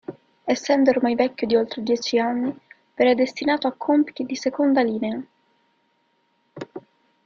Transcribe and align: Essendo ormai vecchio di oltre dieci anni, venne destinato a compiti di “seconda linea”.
Essendo 0.47 0.89
ormai 0.89 1.13
vecchio 1.13 1.45
di 1.45 1.55
oltre 1.55 1.83
dieci 1.83 2.17
anni, 2.17 2.51
venne 2.95 3.13
destinato 3.13 3.67
a 3.67 3.73
compiti 3.77 4.23
di 4.25 4.35
“seconda 4.35 4.81
linea”. 4.81 5.23